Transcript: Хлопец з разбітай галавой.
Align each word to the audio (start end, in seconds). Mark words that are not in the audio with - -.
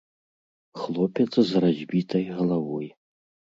Хлопец 0.81 1.27
з 1.51 1.63
разбітай 1.67 2.25
галавой. 2.41 2.93